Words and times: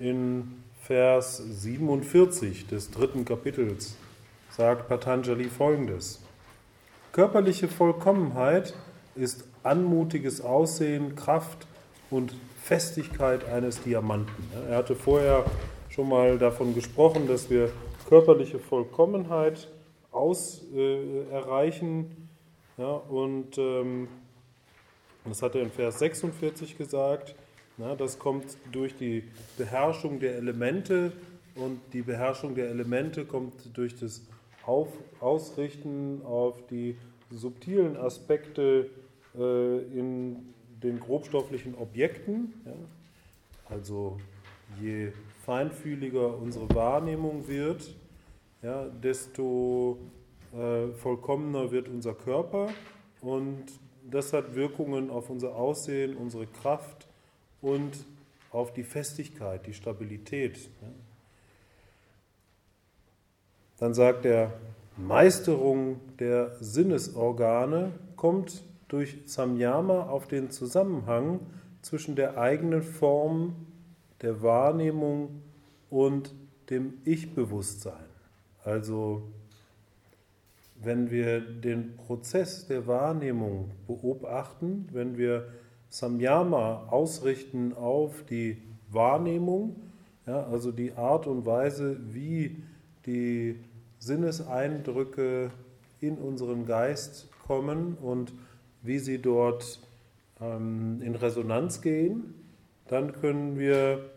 in 0.00 0.62
Vers 0.82 1.36
47 1.36 2.66
des 2.66 2.90
dritten 2.90 3.24
Kapitels 3.24 3.96
sagt 4.50 4.88
Patanjali 4.88 5.44
folgendes. 5.44 6.20
Körperliche 7.12 7.68
Vollkommenheit 7.68 8.74
ist 9.14 9.44
anmutiges 9.62 10.40
Aussehen, 10.40 11.14
Kraft 11.14 11.66
und 12.10 12.34
Festigkeit 12.62 13.46
eines 13.48 13.82
Diamanten. 13.82 14.50
Er 14.68 14.78
hatte 14.78 14.96
vorher 14.96 15.44
schon 15.90 16.08
mal 16.08 16.38
davon 16.38 16.74
gesprochen, 16.74 17.28
dass 17.28 17.50
wir 17.50 17.70
körperliche 18.08 18.58
Vollkommenheit 18.58 19.68
aus, 20.10 20.62
äh, 20.74 21.30
erreichen. 21.30 22.28
Ja, 22.78 22.92
und 22.92 23.58
ähm, 23.58 24.08
das 25.24 25.42
hat 25.42 25.54
er 25.54 25.62
in 25.62 25.70
Vers 25.70 25.98
46 25.98 26.78
gesagt. 26.78 27.34
Na, 27.80 27.94
das 27.94 28.18
kommt 28.18 28.58
durch 28.72 28.94
die 28.94 29.24
Beherrschung 29.56 30.20
der 30.20 30.36
Elemente 30.36 31.12
und 31.54 31.80
die 31.94 32.02
Beherrschung 32.02 32.54
der 32.54 32.68
Elemente 32.68 33.24
kommt 33.24 33.74
durch 33.74 33.98
das 33.98 34.20
auf, 34.66 34.88
Ausrichten 35.18 36.20
auf 36.22 36.66
die 36.66 36.98
subtilen 37.30 37.96
Aspekte 37.96 38.90
äh, 39.34 39.78
in 39.98 40.52
den 40.82 41.00
grobstofflichen 41.00 41.74
Objekten. 41.74 42.52
Ja? 42.66 42.72
Also 43.74 44.18
je 44.78 45.12
feinfühliger 45.46 46.36
unsere 46.36 46.68
Wahrnehmung 46.74 47.48
wird, 47.48 47.96
ja, 48.62 48.88
desto 48.88 49.96
äh, 50.52 50.88
vollkommener 50.88 51.70
wird 51.70 51.88
unser 51.88 52.12
Körper 52.12 52.68
und 53.22 53.64
das 54.10 54.34
hat 54.34 54.54
Wirkungen 54.54 55.08
auf 55.08 55.30
unser 55.30 55.56
Aussehen, 55.56 56.14
unsere 56.18 56.46
Kraft 56.46 57.09
und 57.62 58.04
auf 58.50 58.72
die 58.72 58.84
Festigkeit, 58.84 59.66
die 59.66 59.74
Stabilität. 59.74 60.70
Dann 63.78 63.94
sagt 63.94 64.24
er, 64.24 64.52
Meisterung 64.96 66.00
der 66.18 66.56
Sinnesorgane 66.60 67.92
kommt 68.16 68.62
durch 68.88 69.18
Samyama 69.24 70.08
auf 70.08 70.26
den 70.26 70.50
Zusammenhang 70.50 71.40
zwischen 71.80 72.16
der 72.16 72.36
eigenen 72.36 72.82
Form 72.82 73.54
der 74.20 74.42
Wahrnehmung 74.42 75.42
und 75.88 76.34
dem 76.68 76.94
Ich-Bewusstsein. 77.04 78.04
Also 78.64 79.22
wenn 80.82 81.10
wir 81.10 81.40
den 81.40 81.96
Prozess 81.96 82.66
der 82.66 82.86
Wahrnehmung 82.86 83.70
beobachten, 83.86 84.88
wenn 84.92 85.16
wir 85.16 85.48
Samyama 85.90 86.86
ausrichten 86.88 87.74
auf 87.74 88.24
die 88.28 88.56
Wahrnehmung, 88.90 89.76
ja, 90.26 90.44
also 90.44 90.72
die 90.72 90.92
Art 90.92 91.26
und 91.26 91.44
Weise, 91.44 91.96
wie 92.12 92.62
die 93.06 93.56
Sinneseindrücke 93.98 95.50
in 96.00 96.16
unseren 96.16 96.64
Geist 96.66 97.28
kommen 97.46 97.96
und 98.00 98.32
wie 98.82 98.98
sie 98.98 99.18
dort 99.18 99.80
ähm, 100.40 101.02
in 101.02 101.14
Resonanz 101.14 101.82
gehen, 101.82 102.34
dann 102.88 103.12
können 103.20 103.58
wir 103.58 104.10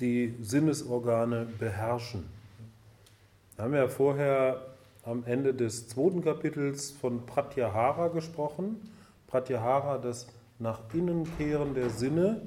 die 0.00 0.34
Sinnesorgane 0.40 1.46
beherrschen. 1.58 2.24
Wir 3.56 3.64
haben 3.64 3.74
ja 3.74 3.88
vorher 3.88 4.66
am 5.04 5.24
Ende 5.24 5.54
des 5.54 5.88
zweiten 5.88 6.22
Kapitels 6.22 6.90
von 6.90 7.26
Pratyahara 7.26 8.08
gesprochen. 8.08 8.76
Pratyahara, 9.30 9.98
das 9.98 10.26
nach 10.58 10.80
innen 10.92 11.26
kehren 11.38 11.74
der 11.74 11.90
Sinne, 11.90 12.42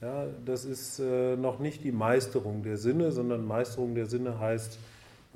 ja, 0.00 0.26
das 0.44 0.64
ist 0.64 1.00
äh, 1.00 1.36
noch 1.36 1.58
nicht 1.58 1.82
die 1.82 1.90
Meisterung 1.90 2.62
der 2.62 2.76
Sinne, 2.76 3.10
sondern 3.10 3.44
Meisterung 3.44 3.96
der 3.96 4.06
Sinne 4.06 4.38
heißt, 4.38 4.78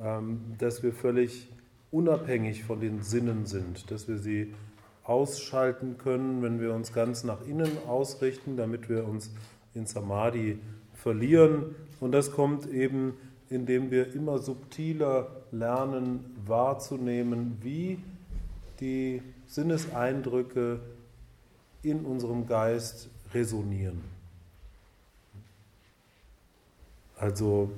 ähm, 0.01 0.41
dass 0.59 0.85
wir 0.85 0.93
völlig 0.93 1.49
unabhängig 1.91 2.63
von 2.63 2.81
den 2.81 3.03
Sinnen 3.03 3.45
sind, 3.47 3.91
dass 3.91 4.07
wir 4.07 4.19
sie 4.19 4.55
ausschalten 5.03 5.99
können, 5.99 6.43
wenn 6.43 6.61
wir 6.61 6.75
uns 6.75 6.93
ganz 6.93 7.25
nach 7.25 7.45
innen 7.45 7.71
ausrichten, 7.89 8.57
damit 8.57 8.89
wir 8.89 9.07
uns 9.07 9.33
in 9.75 9.87
Samadhi 9.87 10.59
verlieren. 10.95 11.75
Und 11.99 12.13
das 12.13 12.31
kommt 12.31 12.71
eben, 12.71 13.15
indem 13.51 13.91
wir 13.91 14.15
immer 14.15 14.39
subtiler 14.39 15.29
lernen 15.51 16.25
wahrzunehmen, 16.47 17.59
wie 17.63 17.99
die 18.81 19.23
Sinneseindrücke 19.53 20.81
in 21.83 22.07
unserem 22.07 22.47
Geist 22.47 23.11
resonieren. 23.35 24.01
Also 27.17 27.71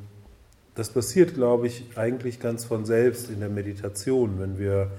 das 0.76 0.90
passiert, 0.90 1.34
glaube 1.34 1.66
ich, 1.66 1.84
eigentlich 1.96 2.38
ganz 2.38 2.64
von 2.64 2.84
selbst 2.84 3.28
in 3.28 3.40
der 3.40 3.48
Meditation, 3.48 4.38
wenn 4.38 4.56
wir 4.56 4.92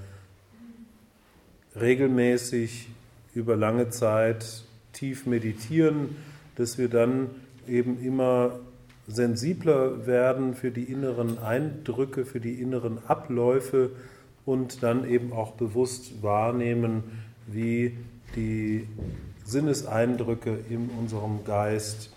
regelmäßig 1.80 2.88
über 3.34 3.56
lange 3.56 3.88
Zeit 3.88 4.64
tief 4.92 5.24
meditieren, 5.24 6.16
dass 6.56 6.76
wir 6.76 6.90
dann 6.90 7.30
eben 7.66 8.02
immer 8.02 8.60
sensibler 9.08 10.06
werden 10.06 10.54
für 10.54 10.70
die 10.70 10.84
inneren 10.84 11.38
Eindrücke, 11.38 12.26
für 12.26 12.40
die 12.40 12.60
inneren 12.60 12.98
Abläufe 13.06 13.92
und 14.46 14.82
dann 14.82 15.06
eben 15.06 15.32
auch 15.32 15.52
bewusst 15.52 16.22
wahrnehmen, 16.22 17.02
wie 17.46 17.96
die 18.34 18.88
Sinneseindrücke 19.44 20.58
in 20.70 20.88
unserem 20.98 21.44
Geist 21.44 22.10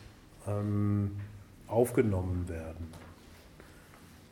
ähm, 0.47 1.11
aufgenommen 1.67 2.47
werden. 2.47 2.87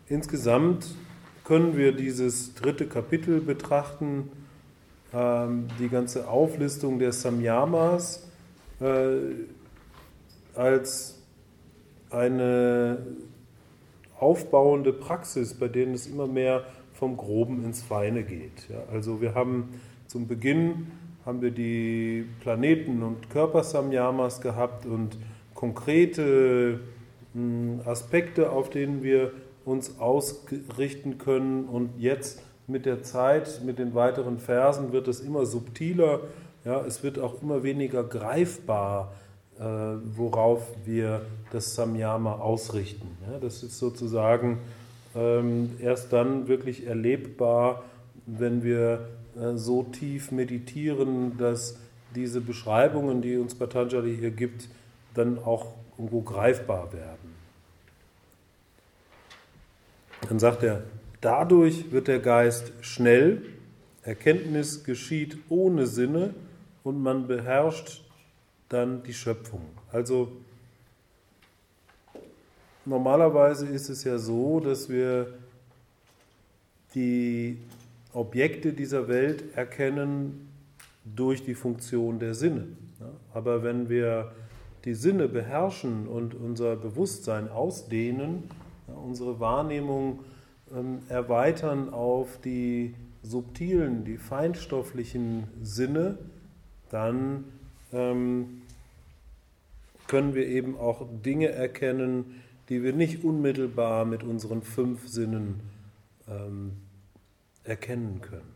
Insgesamt 0.08 0.96
können 1.44 1.76
wir 1.76 1.92
dieses 1.92 2.54
dritte 2.54 2.88
Kapitel 2.88 3.42
betrachten, 3.42 4.30
ähm, 5.14 5.68
die 5.80 5.90
ganze 5.90 6.28
Auflistung 6.28 7.00
der 7.00 7.14
Samyamas, 7.14 8.28
äh, 8.80 9.18
als 10.56 11.20
eine 12.10 13.06
aufbauende 14.20 14.94
Praxis, 14.94 15.54
bei 15.54 15.68
denen 15.68 15.94
es 15.94 16.08
immer 16.08 16.28
mehr 16.28 16.64
vom 16.98 17.16
Groben 17.18 17.64
ins 17.64 17.82
Feine 17.82 18.24
geht. 18.24 18.70
Ja, 18.70 18.84
also 18.92 19.22
wir 19.22 19.36
haben 19.36 19.80
zum 20.08 20.28
Beginn 20.28 20.88
haben 21.26 21.42
wir 21.42 21.52
die 21.52 22.26
Planeten- 22.40 23.04
und 23.04 23.30
Körpersamyamas 23.30 24.40
gehabt 24.40 24.86
und 24.86 25.18
konkrete 25.54 26.80
mh, 27.34 27.86
Aspekte, 27.86 28.50
auf 28.50 28.70
denen 28.70 29.04
wir 29.04 29.34
uns 29.66 30.00
ausrichten 30.00 31.18
können. 31.18 31.66
Und 31.66 31.90
jetzt 31.98 32.42
mit 32.66 32.86
der 32.86 33.04
Zeit, 33.04 33.62
mit 33.66 33.78
den 33.78 33.94
weiteren 33.94 34.40
Versen 34.40 34.94
wird 34.94 35.10
es 35.10 35.20
immer 35.20 35.46
subtiler, 35.46 36.22
ja, 36.64 36.80
es 36.86 37.04
wird 37.04 37.20
auch 37.20 37.42
immer 37.42 37.62
weniger 37.62 38.06
greifbar, 38.06 39.14
äh, 39.60 39.64
worauf 39.64 40.62
wir 40.86 41.26
das 41.52 41.76
Samyama 41.76 42.36
ausrichten. 42.40 43.18
Ja, 43.30 43.38
das 43.40 43.64
ist 43.64 43.78
sozusagen 43.78 44.60
erst 45.80 46.14
dann 46.14 46.48
wirklich 46.48 46.86
erlebbar, 46.86 47.84
wenn 48.26 48.64
wir 48.64 49.08
äh, 49.40 49.56
so 49.56 49.84
tief 49.84 50.32
meditieren, 50.32 51.38
dass 51.38 51.78
diese 52.16 52.42
Beschreibungen, 52.42 53.22
die 53.22 53.38
uns 53.38 53.56
Patanjali 53.56 54.16
hier 54.16 54.32
gibt, 54.32 54.68
dann 55.14 55.40
auch 55.40 55.74
irgendwo 55.98 56.22
greifbar 56.22 56.94
werden. 56.94 57.36
Dann 60.28 60.40
sagt 60.40 60.64
er, 60.64 60.84
dadurch 61.22 61.92
wird 61.92 62.08
der 62.08 62.20
Geist 62.20 62.72
schnell, 62.82 63.44
Erkenntnis 64.04 64.84
geschieht 64.84 65.38
ohne 65.50 65.86
Sinne 65.88 66.34
und 66.84 67.02
man 67.02 67.28
beherrscht 67.28 68.04
dann 68.70 69.04
die 69.04 69.14
Schöpfung. 69.14 69.62
Also 69.92 70.32
normalerweise 72.88 73.68
ist 73.68 73.90
es 73.90 74.04
ja 74.04 74.18
so, 74.18 74.60
dass 74.60 74.90
wir 74.90 75.34
die 76.96 77.58
Objekte 78.14 78.74
dieser 78.74 79.08
Welt 79.08 79.56
erkennen 79.56 80.50
durch 81.04 81.44
die 81.44 81.54
Funktion 81.54 82.20
der 82.20 82.34
Sinne. 82.34 82.68
Aber 83.34 83.64
wenn 83.64 83.90
wir 83.90 84.32
die 84.86 84.96
Sinne 84.96 85.28
beherrschen 85.28 86.08
und 86.08 86.34
unser 86.34 86.76
Bewusstsein 86.76 87.50
ausdehnen, 87.50 88.44
unsere 88.88 89.40
Wahrnehmung 89.40 90.20
ähm, 90.74 91.00
erweitern 91.10 91.94
auf 91.94 92.40
die 92.44 92.96
subtilen, 93.22 94.06
die 94.06 94.18
feinstofflichen 94.18 95.44
Sinne, 95.62 96.18
dann 96.90 97.44
ähm, 97.92 98.62
können 100.08 100.34
wir 100.34 100.48
eben 100.48 100.78
auch 100.78 101.06
Dinge 101.26 101.50
erkennen, 101.50 102.42
die 102.70 102.84
wir 102.84 102.94
nicht 102.94 103.24
unmittelbar 103.24 104.06
mit 104.06 104.24
unseren 104.24 104.62
fünf 104.62 105.08
Sinnen 105.08 105.62
ähm, 106.28 106.74
erkennen 107.64 108.22
können. 108.22 108.56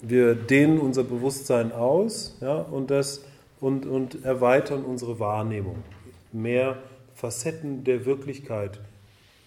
Wir 0.00 0.34
dehnen 0.34 0.80
unser 0.80 1.04
Bewusstsein 1.04 1.72
aus 1.72 2.36
ja, 2.40 2.56
und 2.56 2.90
das 2.90 3.22
und, 3.60 3.86
und 3.86 4.24
erweitern 4.24 4.84
unsere 4.84 5.20
Wahrnehmung. 5.20 5.84
Mehr 6.32 6.78
Facetten 7.14 7.84
der 7.84 8.04
Wirklichkeit 8.04 8.80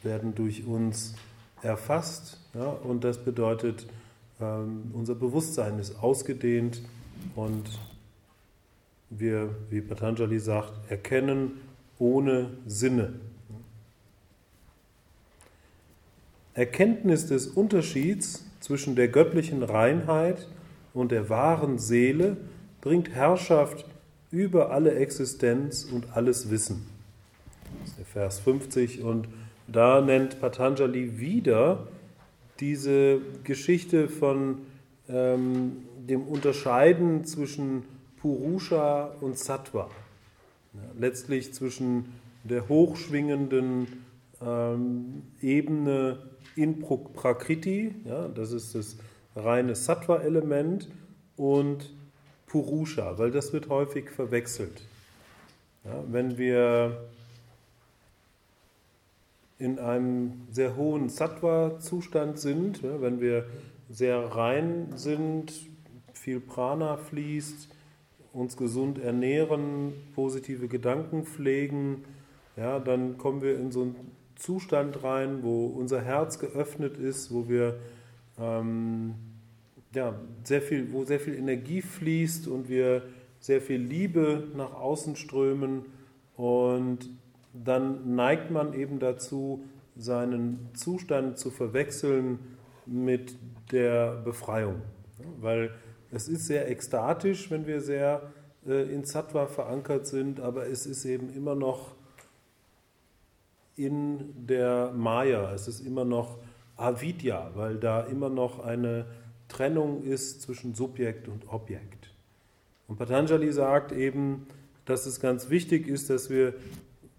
werden 0.03 0.33
durch 0.35 0.65
uns 0.65 1.15
erfasst 1.61 2.39
ja, 2.53 2.69
und 2.69 3.03
das 3.03 3.17
bedeutet, 3.17 3.87
ähm, 4.39 4.91
unser 4.93 5.15
Bewusstsein 5.15 5.79
ist 5.79 6.01
ausgedehnt 6.01 6.81
und 7.35 7.63
wir, 9.09 9.55
wie 9.69 9.81
Patanjali 9.81 10.39
sagt, 10.39 10.73
erkennen 10.89 11.61
ohne 11.99 12.51
Sinne. 12.65 13.13
Erkenntnis 16.53 17.27
des 17.27 17.47
Unterschieds 17.47 18.45
zwischen 18.61 18.95
der 18.95 19.09
göttlichen 19.09 19.61
Reinheit 19.61 20.47
und 20.93 21.11
der 21.11 21.29
wahren 21.29 21.77
Seele 21.77 22.37
bringt 22.81 23.09
Herrschaft 23.09 23.85
über 24.31 24.71
alle 24.71 24.95
Existenz 24.95 25.83
und 25.83 26.15
alles 26.15 26.49
Wissen. 26.49 26.87
Das 27.81 27.89
ist 27.89 27.99
der 27.99 28.05
Vers 28.05 28.39
50 28.39 29.03
und 29.03 29.27
da 29.67 30.01
nennt 30.01 30.39
Patanjali 30.39 31.19
wieder 31.19 31.87
diese 32.59 33.19
Geschichte 33.43 34.07
von 34.07 34.59
ähm, 35.09 35.77
dem 36.07 36.21
Unterscheiden 36.21 37.25
zwischen 37.25 37.83
Purusha 38.25 39.11
und 39.21 39.37
Sattva. 39.37 39.87
Letztlich 40.97 41.53
zwischen 41.53 42.11
der 42.43 42.67
hochschwingenden 42.67 44.03
ähm, 44.41 45.21
Ebene 45.43 46.17
in 46.55 46.79
Prakriti, 46.79 47.93
ja, 48.03 48.27
das 48.29 48.51
ist 48.51 48.73
das 48.73 48.97
reine 49.35 49.75
Sattva-Element, 49.75 50.89
und 51.37 51.93
Purusha, 52.47 53.15
weil 53.19 53.29
das 53.29 53.53
wird 53.53 53.69
häufig 53.69 54.09
verwechselt. 54.09 54.81
Ja, 55.83 56.03
wenn 56.07 56.39
wir 56.39 57.05
in 59.59 59.77
einem 59.77 60.47
sehr 60.49 60.75
hohen 60.75 61.09
Sattva-Zustand 61.09 62.39
sind, 62.39 62.81
ja, 62.81 62.99
wenn 63.01 63.21
wir 63.21 63.45
sehr 63.87 64.17
rein 64.17 64.93
sind, 64.95 65.53
viel 66.13 66.39
Prana 66.39 66.97
fließt, 66.97 67.74
uns 68.35 68.57
gesund 68.57 68.99
ernähren, 68.99 69.93
positive 70.13 70.67
Gedanken 70.67 71.23
pflegen, 71.23 72.03
ja, 72.57 72.79
dann 72.79 73.17
kommen 73.17 73.41
wir 73.41 73.57
in 73.57 73.71
so 73.71 73.81
einen 73.81 73.95
Zustand 74.35 75.03
rein, 75.03 75.43
wo 75.43 75.67
unser 75.67 76.01
Herz 76.01 76.39
geöffnet 76.39 76.97
ist, 76.97 77.33
wo 77.33 77.47
wir 77.47 77.79
ähm, 78.39 79.15
ja, 79.93 80.19
sehr 80.43 80.61
viel, 80.61 80.91
wo 80.91 81.05
sehr 81.05 81.19
viel 81.19 81.35
Energie 81.35 81.81
fließt 81.81 82.47
und 82.47 82.69
wir 82.69 83.03
sehr 83.39 83.61
viel 83.61 83.79
Liebe 83.79 84.47
nach 84.55 84.73
außen 84.73 85.15
strömen 85.15 85.85
und 86.35 87.09
dann 87.53 88.15
neigt 88.15 88.51
man 88.51 88.73
eben 88.73 88.99
dazu, 88.99 89.63
seinen 89.95 90.69
Zustand 90.73 91.37
zu 91.37 91.51
verwechseln 91.51 92.39
mit 92.85 93.37
der 93.71 94.15
Befreiung. 94.23 94.81
Weil 95.39 95.71
es 96.15 96.29
ist 96.29 96.47
sehr 96.47 96.69
ekstatisch, 96.69 97.51
wenn 97.51 97.67
wir 97.67 97.81
sehr 97.81 98.31
äh, 98.65 98.91
in 98.93 99.03
Sattva 99.03 99.47
verankert 99.47 100.07
sind, 100.07 100.39
aber 100.39 100.67
es 100.67 100.85
ist 100.85 101.03
eben 101.05 101.33
immer 101.33 101.55
noch 101.55 101.95
in 103.75 104.47
der 104.47 104.93
Maya, 104.95 105.53
es 105.53 105.67
ist 105.67 105.81
immer 105.81 106.05
noch 106.05 106.37
Avidya, 106.77 107.51
weil 107.55 107.77
da 107.77 108.01
immer 108.01 108.29
noch 108.29 108.63
eine 108.63 109.05
Trennung 109.49 110.03
ist 110.03 110.41
zwischen 110.41 110.73
Subjekt 110.73 111.27
und 111.27 111.49
Objekt. 111.49 112.09
Und 112.87 112.97
Patanjali 112.97 113.51
sagt 113.51 113.91
eben, 113.91 114.47
dass 114.85 115.05
es 115.05 115.19
ganz 115.19 115.49
wichtig 115.49 115.87
ist, 115.87 116.09
dass 116.09 116.29
wir 116.29 116.53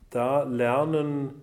da 0.08 0.44
lernen 0.44 1.34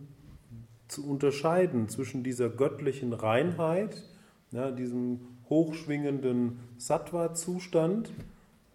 zu 0.87 1.07
unterscheiden 1.07 1.89
zwischen 1.89 2.23
dieser 2.23 2.49
göttlichen 2.49 3.13
Reinheit, 3.13 4.03
ja, 4.51 4.71
diesem 4.71 5.19
hochschwingenden 5.53 6.59
Sattva-Zustand 6.77 8.11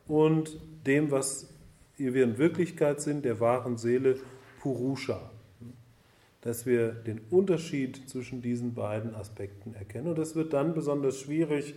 und 0.07 0.59
dem, 0.87 1.11
was 1.11 1.49
wir 1.97 2.23
in 2.25 2.39
Wirklichkeit 2.39 3.01
sind, 3.01 3.25
der 3.25 3.41
wahren 3.41 3.77
Seele 3.77 4.19
Purusha 4.61 5.21
dass 6.41 6.67
wir 6.67 6.93
den 6.93 7.21
Unterschied 7.31 8.09
zwischen 8.09 8.43
diesen 8.43 8.75
beiden 8.75 9.15
Aspekten 9.15 9.75
erkennen. 9.75 10.09
Und 10.09 10.19
das 10.19 10.37
wird 10.37 10.53
dann 10.53 10.75
besonders 10.75 11.19
schwierig, 11.21 11.75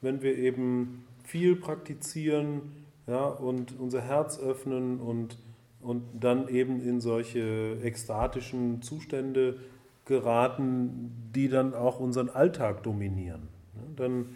wenn 0.00 0.22
wir 0.22 0.38
eben 0.38 1.04
viel 1.24 1.56
praktizieren 1.56 2.62
ja, 3.06 3.24
und 3.24 3.78
unser 3.78 4.00
Herz 4.00 4.38
öffnen 4.38 5.00
und, 5.00 5.36
und 5.80 6.04
dann 6.18 6.48
eben 6.48 6.80
in 6.80 7.00
solche 7.00 7.78
ekstatischen 7.82 8.82
Zustände 8.82 9.58
geraten, 10.04 11.30
die 11.34 11.48
dann 11.48 11.74
auch 11.74 12.00
unseren 12.00 12.30
Alltag 12.30 12.84
dominieren. 12.84 13.48
Dann 13.98 14.26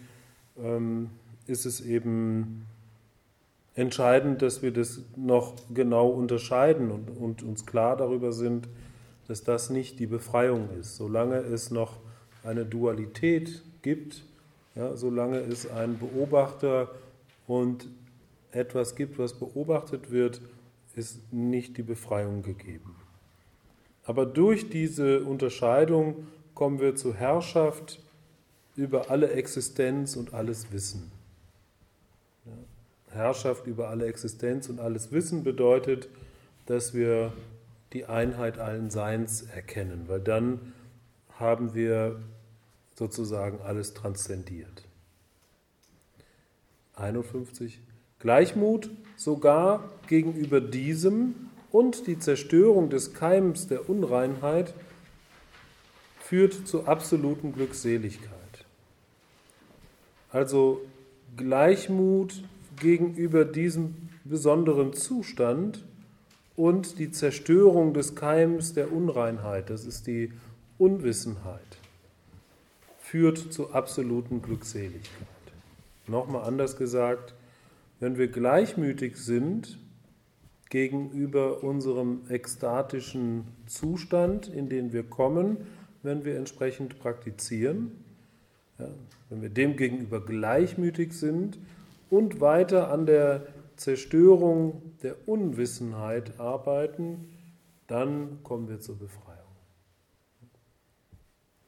ähm, 0.57 1.09
ist 1.47 1.65
es 1.65 1.81
eben 1.81 2.65
entscheidend, 3.75 4.41
dass 4.41 4.61
wir 4.61 4.71
das 4.71 5.01
noch 5.15 5.55
genau 5.73 6.09
unterscheiden 6.09 6.91
und, 6.91 7.09
und 7.09 7.43
uns 7.43 7.65
klar 7.65 7.97
darüber 7.97 8.31
sind, 8.31 8.67
dass 9.27 9.43
das 9.43 9.69
nicht 9.69 9.99
die 9.99 10.05
Befreiung 10.05 10.69
ist. 10.79 10.95
Solange 10.95 11.37
es 11.37 11.71
noch 11.71 11.97
eine 12.43 12.65
Dualität 12.65 13.63
gibt, 13.81 14.23
ja, 14.75 14.95
solange 14.95 15.39
es 15.39 15.69
einen 15.69 15.97
Beobachter 15.97 16.89
und 17.47 17.87
etwas 18.51 18.95
gibt, 18.95 19.17
was 19.17 19.33
beobachtet 19.33 20.11
wird, 20.11 20.41
ist 20.95 21.33
nicht 21.33 21.77
die 21.77 21.83
Befreiung 21.83 22.43
gegeben. 22.43 22.95
Aber 24.05 24.25
durch 24.25 24.69
diese 24.69 25.23
Unterscheidung 25.23 26.27
kommen 26.53 26.79
wir 26.79 26.95
zur 26.95 27.15
Herrschaft 27.15 27.99
über 28.75 29.09
alle 29.11 29.31
Existenz 29.31 30.15
und 30.15 30.33
alles 30.33 30.71
Wissen. 30.71 31.11
Herrschaft 33.09 33.67
über 33.67 33.89
alle 33.89 34.07
Existenz 34.07 34.69
und 34.69 34.79
alles 34.79 35.11
Wissen 35.11 35.43
bedeutet, 35.43 36.09
dass 36.65 36.93
wir 36.93 37.33
die 37.93 38.05
Einheit 38.05 38.57
allen 38.57 38.89
Seins 38.89 39.43
erkennen, 39.43 40.05
weil 40.07 40.19
dann 40.19 40.73
haben 41.37 41.75
wir 41.75 42.19
sozusagen 42.95 43.59
alles 43.61 43.93
transzendiert. 43.93 44.83
51. 46.95 47.79
Gleichmut 48.19 48.89
sogar 49.15 49.89
gegenüber 50.07 50.61
diesem 50.61 51.49
und 51.71 52.07
die 52.07 52.19
Zerstörung 52.19 52.89
des 52.89 53.13
Keims 53.13 53.67
der 53.67 53.89
Unreinheit 53.89 54.73
führt 56.19 56.67
zu 56.67 56.87
absoluten 56.87 57.53
Glückseligkeit. 57.53 58.42
Also 60.33 60.81
Gleichmut 61.37 62.43
gegenüber 62.81 63.45
diesem 63.45 64.09
besonderen 64.23 64.93
Zustand 64.93 65.85
und 66.55 66.97
die 66.97 67.11
Zerstörung 67.11 67.93
des 67.93 68.15
Keims 68.15 68.73
der 68.73 68.91
Unreinheit, 68.91 69.69
das 69.69 69.85
ist 69.85 70.07
die 70.07 70.33
Unwissenheit, 70.79 71.77
führt 72.97 73.53
zu 73.53 73.73
absoluten 73.73 74.41
Glückseligkeit. 74.41 75.27
Nochmal 76.07 76.45
anders 76.45 76.77
gesagt, 76.77 77.35
wenn 77.99 78.17
wir 78.17 78.27
gleichmütig 78.27 79.17
sind 79.17 79.77
gegenüber 80.71 81.63
unserem 81.63 82.21
ekstatischen 82.29 83.45
Zustand, 83.67 84.47
in 84.47 84.67
den 84.67 84.93
wir 84.93 85.03
kommen, 85.03 85.57
wenn 86.01 86.25
wir 86.25 86.37
entsprechend 86.37 86.97
praktizieren, 86.97 88.02
ja, 88.79 88.87
wenn 89.29 89.41
wir 89.41 89.49
dem 89.49 89.77
gegenüber 89.77 90.23
gleichmütig 90.23 91.13
sind 91.13 91.57
und 92.09 92.41
weiter 92.41 92.91
an 92.91 93.05
der 93.05 93.47
Zerstörung 93.75 94.81
der 95.01 95.27
Unwissenheit 95.27 96.39
arbeiten, 96.39 97.29
dann 97.87 98.39
kommen 98.43 98.69
wir 98.69 98.79
zur 98.79 98.97
Befreiung. 98.97 99.39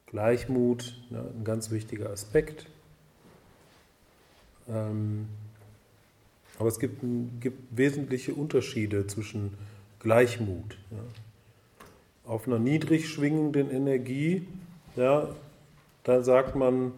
Gleichmut, 0.06 0.96
ja, 1.10 1.22
ein 1.22 1.44
ganz 1.44 1.72
wichtiger 1.72 2.10
Aspekt. 2.10 2.68
Ähm, 4.70 5.28
aber 6.58 6.70
es 6.70 6.80
gibt, 6.80 7.02
gibt, 7.42 7.78
wesentliche 7.78 8.34
Unterschiede 8.34 9.08
zwischen 9.08 9.54
Gleichmut. 10.00 10.78
Ja. 10.92 12.32
Auf 12.32 12.48
einer 12.48 12.60
niedrig 12.60 13.10
schwingenden 13.10 13.70
Energie, 13.70 14.48
ja, 14.96 15.36
da 16.06 16.22
sagt 16.22 16.56
man 16.56 16.94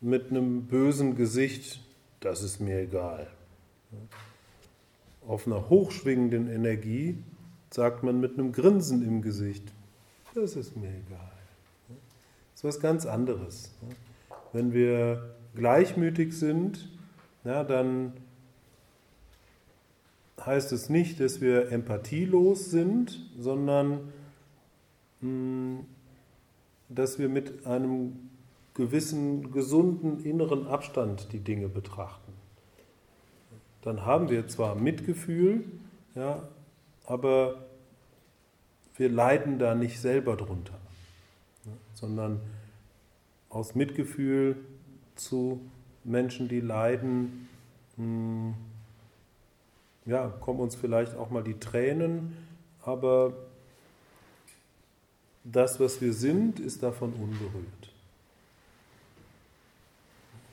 mit 0.00 0.30
einem 0.30 0.66
bösen 0.66 1.14
Gesicht, 1.14 1.80
das 2.20 2.42
ist 2.42 2.60
mir 2.60 2.80
egal. 2.80 3.28
Auf 5.26 5.46
einer 5.46 5.70
hochschwingenden 5.70 6.50
Energie 6.50 7.22
sagt 7.70 8.02
man 8.02 8.20
mit 8.20 8.34
einem 8.34 8.52
Grinsen 8.52 9.06
im 9.06 9.22
Gesicht, 9.22 9.72
das 10.34 10.56
ist 10.56 10.76
mir 10.76 10.88
egal. 10.88 11.32
Das 11.88 12.56
ist 12.56 12.64
was 12.64 12.80
ganz 12.80 13.06
anderes. 13.06 13.72
Wenn 14.52 14.72
wir 14.72 15.36
gleichmütig 15.54 16.32
sind, 16.36 16.90
ja, 17.44 17.62
dann 17.62 18.12
heißt 20.44 20.72
es 20.72 20.90
nicht, 20.90 21.20
dass 21.20 21.40
wir 21.40 21.70
empathielos 21.70 22.70
sind, 22.70 23.20
sondern 23.38 24.12
mh, 25.20 25.84
dass 26.88 27.18
wir 27.18 27.28
mit 27.28 27.66
einem 27.66 28.30
gewissen 28.74 29.52
gesunden 29.52 30.24
inneren 30.24 30.66
Abstand 30.66 31.32
die 31.32 31.40
Dinge 31.40 31.68
betrachten. 31.68 32.32
Dann 33.82 34.04
haben 34.04 34.28
wir 34.28 34.48
zwar 34.48 34.74
Mitgefühl, 34.74 35.64
ja, 36.14 36.48
aber 37.06 37.66
wir 38.96 39.08
leiden 39.08 39.58
da 39.58 39.74
nicht 39.74 40.00
selber 40.00 40.36
drunter, 40.36 40.78
sondern 41.94 42.40
aus 43.48 43.74
Mitgefühl 43.74 44.56
zu 45.14 45.60
Menschen, 46.04 46.48
die 46.48 46.60
leiden, 46.60 47.48
hm, 47.96 48.54
ja, 50.04 50.28
kommen 50.40 50.60
uns 50.60 50.74
vielleicht 50.74 51.16
auch 51.16 51.30
mal 51.30 51.42
die 51.42 51.58
Tränen, 51.58 52.36
aber 52.82 53.32
das, 55.52 55.78
was 55.80 56.00
wir 56.00 56.12
sind, 56.12 56.60
ist 56.60 56.82
davon 56.82 57.12
unberührt. 57.12 57.92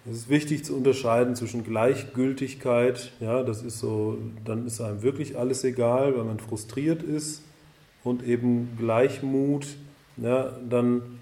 Es 0.05 0.17
ist 0.17 0.29
wichtig 0.29 0.65
zu 0.65 0.75
unterscheiden 0.75 1.35
zwischen 1.35 1.63
Gleichgültigkeit, 1.63 3.13
ja, 3.21 3.41
das 3.43 3.61
ist 3.61 3.79
so, 3.79 4.17
dann 4.43 4.67
ist 4.67 4.81
einem 4.81 5.01
wirklich 5.01 5.37
alles 5.37 5.63
egal, 5.63 6.17
weil 6.17 6.25
man 6.25 6.39
frustriert 6.39 7.01
ist, 7.03 7.41
und 8.03 8.23
eben 8.23 8.75
Gleichmut, 8.77 9.77
ja, 10.17 10.51
dann 10.69 11.19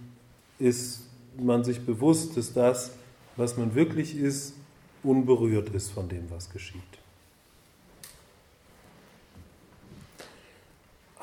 ist 0.58 1.08
man 1.38 1.64
sich 1.64 1.86
bewusst, 1.86 2.38
dass 2.38 2.54
das, 2.54 2.92
was 3.38 3.58
man 3.58 3.76
wirklich 3.76 4.18
ist, 4.18 4.56
unberührt 5.04 5.70
ist 5.70 5.92
von 5.92 6.10
dem, 6.10 6.30
was 6.30 6.50
geschieht. 6.50 6.82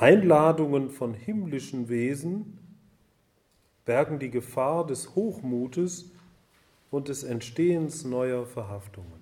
Einladungen 0.00 0.90
von 0.90 1.12
himmlischen 1.12 1.88
Wesen 1.88 2.56
bergen 3.84 4.20
die 4.20 4.30
Gefahr 4.30 4.86
des 4.86 5.16
Hochmutes 5.16 6.12
und 6.92 7.08
des 7.08 7.24
Entstehens 7.24 8.04
neuer 8.04 8.46
Verhaftungen. 8.46 9.18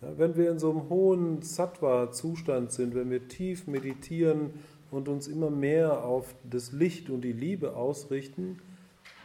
Ja, 0.00 0.16
wenn 0.16 0.36
wir 0.36 0.50
in 0.50 0.58
so 0.58 0.70
einem 0.70 0.88
hohen 0.88 1.42
Sattva-Zustand 1.42 2.72
sind, 2.72 2.94
wenn 2.94 3.10
wir 3.10 3.28
tief 3.28 3.66
meditieren 3.66 4.54
und 4.90 5.06
uns 5.06 5.28
immer 5.28 5.50
mehr 5.50 6.02
auf 6.02 6.34
das 6.48 6.72
Licht 6.72 7.10
und 7.10 7.20
die 7.20 7.34
Liebe 7.34 7.76
ausrichten, 7.76 8.58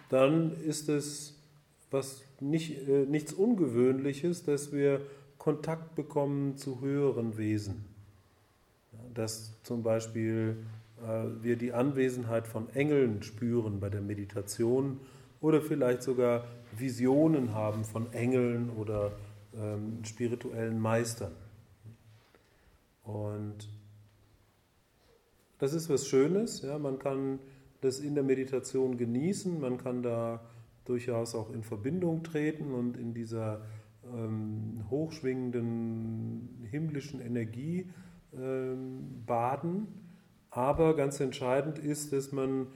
dann 0.10 0.52
ist 0.62 0.90
es 0.90 1.40
was 1.90 2.22
nicht, 2.42 2.86
äh, 2.90 3.06
nichts 3.06 3.32
Ungewöhnliches, 3.32 4.44
dass 4.44 4.74
wir 4.74 5.00
Kontakt 5.38 5.96
bekommen 5.96 6.58
zu 6.58 6.82
höheren 6.82 7.38
Wesen. 7.38 7.95
Dass 9.16 9.60
zum 9.64 9.82
Beispiel 9.82 10.58
äh, 11.02 11.44
wir 11.44 11.56
die 11.56 11.74
Anwesenheit 11.74 12.48
von 12.48 12.70
Engeln 12.70 13.24
spüren 13.24 13.80
bei 13.80 13.90
der 13.90 14.02
Meditation 14.02 15.00
oder 15.42 15.62
vielleicht 15.62 16.04
sogar 16.04 16.46
Visionen 16.78 17.54
haben 17.54 17.84
von 17.84 18.14
Engeln 18.14 18.70
oder 18.70 19.14
ähm, 19.58 20.04
spirituellen 20.04 20.80
Meistern. 20.80 21.32
Und 23.04 23.70
das 25.60 25.74
ist 25.74 25.90
was 25.90 26.08
Schönes, 26.08 26.62
ja, 26.62 26.78
man 26.78 27.00
kann 27.00 27.40
das 27.82 28.00
in 28.00 28.16
der 28.16 28.24
Meditation 28.24 28.98
genießen, 28.98 29.60
man 29.60 29.78
kann 29.78 30.02
da 30.02 30.42
durchaus 30.86 31.36
auch 31.36 31.52
in 31.54 31.64
Verbindung 31.64 32.24
treten 32.24 32.74
und 32.74 32.98
in 32.98 33.14
dieser 33.14 33.62
ähm, 34.04 34.86
hochschwingenden 34.90 36.68
himmlischen 36.70 37.22
Energie 37.22 37.90
baden. 39.26 39.88
Aber 40.50 40.96
ganz 40.96 41.20
entscheidend 41.20 41.78
ist, 41.80 42.14
dass 42.14 42.32
man 42.32 42.68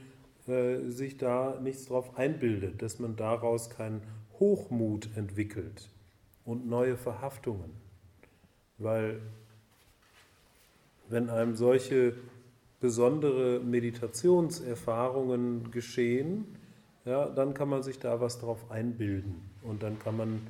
äh, 0.48 0.90
sich 0.90 1.18
da 1.18 1.58
nichts 1.62 1.86
drauf 1.86 2.18
einbildet, 2.18 2.82
dass 2.82 3.00
man 3.00 3.16
daraus 3.16 3.70
keinen 3.70 4.02
Hochmut 4.40 5.10
entwickelt 5.16 5.90
und 6.46 6.68
neue 6.68 6.98
Verhaftungen. 6.98 7.72
Weil 8.78 9.22
wenn 11.08 11.30
einem 11.30 11.56
solche 11.56 12.16
besondere 12.80 13.60
Meditationserfahrungen 13.60 15.70
geschehen, 15.72 16.46
ja, 17.06 17.30
dann 17.30 17.54
kann 17.54 17.70
man 17.70 17.84
sich 17.84 18.00
da 18.00 18.20
was 18.22 18.40
drauf 18.40 18.72
einbilden. 18.72 19.36
Und 19.62 19.84
dann 19.84 20.00
kann 20.00 20.18
man 20.18 20.42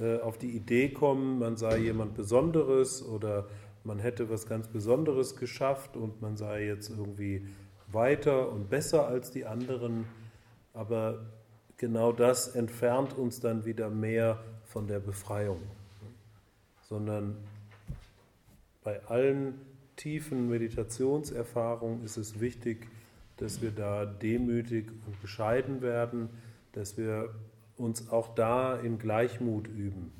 äh, 0.00 0.18
auf 0.20 0.38
die 0.38 0.50
Idee 0.50 0.88
kommen, 0.88 1.38
man 1.38 1.56
sei 1.56 1.78
jemand 1.78 2.14
Besonderes 2.14 3.06
oder 3.06 3.46
man 3.86 4.00
hätte 4.00 4.28
was 4.28 4.46
ganz 4.46 4.66
Besonderes 4.66 5.36
geschafft 5.36 5.96
und 5.96 6.20
man 6.20 6.36
sei 6.36 6.66
jetzt 6.66 6.90
irgendwie 6.90 7.46
weiter 7.92 8.50
und 8.50 8.68
besser 8.68 9.06
als 9.06 9.30
die 9.30 9.46
anderen. 9.46 10.06
Aber 10.74 11.24
genau 11.76 12.12
das 12.12 12.48
entfernt 12.48 13.16
uns 13.16 13.40
dann 13.40 13.64
wieder 13.64 13.88
mehr 13.88 14.42
von 14.64 14.88
der 14.88 14.98
Befreiung. 14.98 15.62
Sondern 16.82 17.36
bei 18.82 19.02
allen 19.06 19.54
tiefen 19.94 20.48
Meditationserfahrungen 20.48 22.04
ist 22.04 22.16
es 22.16 22.40
wichtig, 22.40 22.88
dass 23.36 23.62
wir 23.62 23.70
da 23.70 24.04
demütig 24.04 24.90
und 25.06 25.20
bescheiden 25.20 25.80
werden, 25.80 26.28
dass 26.72 26.96
wir 26.96 27.34
uns 27.76 28.08
auch 28.10 28.34
da 28.34 28.76
in 28.76 28.98
Gleichmut 28.98 29.68
üben. 29.68 30.12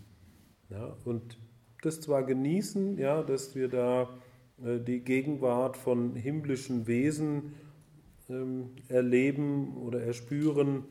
Ja, 0.68 0.96
und 1.04 1.38
das 1.83 2.00
zwar 2.00 2.23
genießen, 2.23 2.99
ja, 2.99 3.23
dass 3.23 3.54
wir 3.54 3.68
da 3.68 4.09
äh, 4.64 4.78
die 4.80 5.00
Gegenwart 5.00 5.76
von 5.76 6.14
himmlischen 6.14 6.87
Wesen 6.87 7.54
ähm, 8.28 8.71
erleben 8.88 9.76
oder 9.76 10.02
erspüren, 10.02 10.85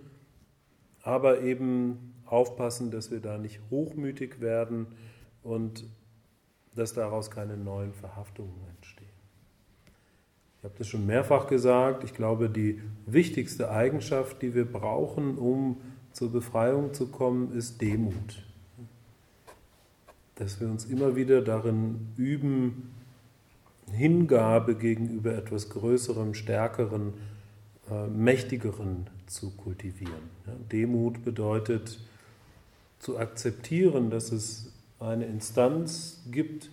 aber 1.01 1.41
eben 1.41 2.13
aufpassen, 2.25 2.91
dass 2.91 3.11
wir 3.11 3.19
da 3.19 3.37
nicht 3.37 3.59
hochmütig 3.69 4.41
werden 4.41 4.87
und 5.43 5.85
dass 6.75 6.93
daraus 6.93 7.31
keine 7.31 7.57
neuen 7.57 7.93
Verhaftungen 7.93 8.55
entstehen. 8.75 9.05
Ich 10.57 10.63
habe 10.63 10.73
das 10.77 10.87
schon 10.87 11.05
mehrfach 11.05 11.47
gesagt, 11.47 12.03
ich 12.03 12.13
glaube, 12.13 12.49
die 12.49 12.81
wichtigste 13.05 13.69
Eigenschaft, 13.69 14.41
die 14.41 14.55
wir 14.55 14.65
brauchen, 14.65 15.37
um 15.37 15.77
zur 16.11 16.31
Befreiung 16.31 16.93
zu 16.93 17.07
kommen, 17.07 17.51
ist 17.51 17.81
Demut. 17.81 18.43
Dass 20.35 20.59
wir 20.59 20.67
uns 20.67 20.85
immer 20.85 21.15
wieder 21.15 21.41
darin 21.41 22.07
üben, 22.17 22.91
Hingabe 23.91 24.75
gegenüber 24.75 25.35
etwas 25.35 25.69
Größerem, 25.69 26.33
Stärkeren, 26.33 27.13
äh, 27.89 28.07
Mächtigeren 28.07 29.07
zu 29.27 29.51
kultivieren. 29.51 30.29
Ja, 30.47 30.53
Demut 30.71 31.23
bedeutet 31.23 31.99
zu 32.99 33.17
akzeptieren, 33.17 34.09
dass 34.09 34.31
es 34.31 34.71
eine 34.99 35.25
Instanz 35.25 36.23
gibt, 36.31 36.69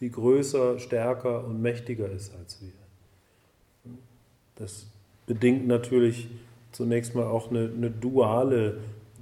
die 0.00 0.10
größer, 0.10 0.78
stärker 0.78 1.44
und 1.44 1.62
mächtiger 1.62 2.10
ist 2.10 2.34
als 2.34 2.60
wir. 2.60 2.72
Das 4.56 4.86
bedingt 5.26 5.66
natürlich 5.66 6.28
zunächst 6.72 7.14
mal 7.14 7.26
auch 7.26 7.50
eine, 7.50 7.70
eine 7.74 7.90
duale 7.90 8.78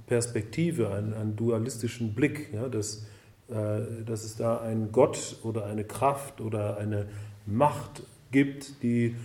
Perspektive, 0.07 0.91
einen, 0.91 1.13
einen 1.13 1.35
dualistischen 1.35 2.13
Blick, 2.13 2.53
ja, 2.53 2.67
dass, 2.67 3.05
dass 3.47 4.23
es 4.23 4.35
da 4.37 4.57
einen 4.59 4.91
Gott 4.91 5.37
oder 5.43 5.65
eine 5.65 5.83
Kraft 5.83 6.41
oder 6.41 6.77
eine 6.77 7.07
Macht 7.45 8.03
gibt, 8.31 8.81
die, 8.81 9.15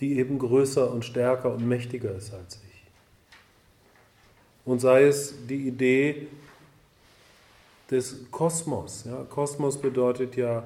die 0.00 0.18
eben 0.18 0.38
größer 0.38 0.92
und 0.92 1.04
stärker 1.04 1.54
und 1.54 1.66
mächtiger 1.66 2.14
ist 2.14 2.34
als 2.34 2.56
ich. 2.56 2.84
Und 4.64 4.80
sei 4.80 5.04
es 5.04 5.34
die 5.48 5.68
Idee 5.68 6.26
des 7.90 8.30
Kosmos. 8.30 9.04
Ja, 9.04 9.24
Kosmos 9.24 9.78
bedeutet 9.78 10.36
ja 10.36 10.64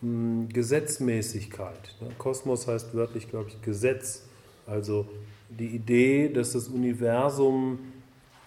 mh, 0.00 0.42
hm, 0.42 0.48
Gesetzmäßigkeit. 0.48 1.96
Ja, 2.00 2.06
Kosmos 2.18 2.68
heißt 2.68 2.94
wörtlich, 2.94 3.28
glaube 3.28 3.48
ich, 3.48 3.60
Gesetz. 3.62 4.24
Also 4.66 5.06
die 5.48 5.68
Idee, 5.68 6.28
dass 6.28 6.52
das 6.52 6.68
Universum 6.68 7.78